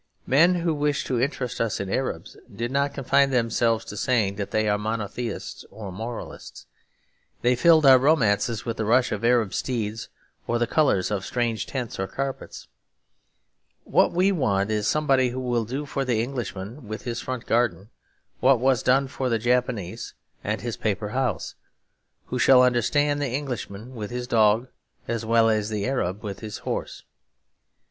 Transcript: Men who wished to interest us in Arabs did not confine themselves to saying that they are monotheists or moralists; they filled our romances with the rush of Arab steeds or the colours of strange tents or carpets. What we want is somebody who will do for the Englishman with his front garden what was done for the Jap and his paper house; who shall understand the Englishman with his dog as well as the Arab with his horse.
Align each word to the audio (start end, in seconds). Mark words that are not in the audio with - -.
Men 0.25 0.55
who 0.55 0.73
wished 0.73 1.05
to 1.05 1.21
interest 1.21 1.61
us 1.61 1.79
in 1.79 1.87
Arabs 1.87 2.35
did 2.51 2.71
not 2.71 2.95
confine 2.95 3.29
themselves 3.29 3.85
to 3.85 3.95
saying 3.95 4.35
that 4.37 4.49
they 4.49 4.67
are 4.67 4.79
monotheists 4.79 5.63
or 5.69 5.91
moralists; 5.91 6.65
they 7.43 7.55
filled 7.55 7.85
our 7.85 7.99
romances 7.99 8.65
with 8.65 8.77
the 8.77 8.85
rush 8.85 9.11
of 9.11 9.23
Arab 9.23 9.53
steeds 9.53 10.09
or 10.47 10.57
the 10.57 10.65
colours 10.65 11.11
of 11.11 11.23
strange 11.23 11.67
tents 11.67 11.99
or 11.99 12.07
carpets. 12.07 12.67
What 13.83 14.11
we 14.11 14.31
want 14.31 14.71
is 14.71 14.87
somebody 14.87 15.29
who 15.29 15.39
will 15.39 15.65
do 15.65 15.85
for 15.85 16.03
the 16.03 16.23
Englishman 16.23 16.87
with 16.87 17.03
his 17.03 17.21
front 17.21 17.45
garden 17.45 17.91
what 18.39 18.59
was 18.59 18.81
done 18.81 19.07
for 19.07 19.29
the 19.29 19.37
Jap 19.37 19.69
and 20.43 20.61
his 20.61 20.77
paper 20.77 21.09
house; 21.09 21.53
who 22.25 22.39
shall 22.39 22.63
understand 22.63 23.21
the 23.21 23.29
Englishman 23.29 23.93
with 23.93 24.09
his 24.09 24.25
dog 24.25 24.67
as 25.07 25.27
well 25.27 25.47
as 25.47 25.69
the 25.69 25.85
Arab 25.87 26.23
with 26.23 26.39
his 26.39 26.57
horse. 26.65 27.03